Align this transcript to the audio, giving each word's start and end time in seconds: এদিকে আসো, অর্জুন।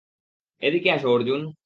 এদিকে 0.61 0.89
আসো, 0.91 1.07
অর্জুন। 1.09 1.51